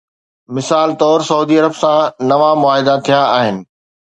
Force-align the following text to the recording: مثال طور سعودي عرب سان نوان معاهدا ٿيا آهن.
مثال 0.57 0.93
طور 0.99 1.21
سعودي 1.27 1.59
عرب 1.59 1.75
سان 1.81 2.27
نوان 2.31 2.57
معاهدا 2.63 2.97
ٿيا 3.09 3.23
آهن. 3.41 3.63